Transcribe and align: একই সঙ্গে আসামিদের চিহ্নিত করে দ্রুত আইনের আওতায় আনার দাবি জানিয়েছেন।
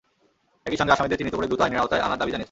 একই 0.67 0.77
সঙ্গে 0.79 0.93
আসামিদের 0.95 1.17
চিহ্নিত 1.19 1.35
করে 1.37 1.49
দ্রুত 1.49 1.61
আইনের 1.63 1.81
আওতায় 1.81 2.03
আনার 2.05 2.19
দাবি 2.19 2.21
জানিয়েছেন। 2.29 2.39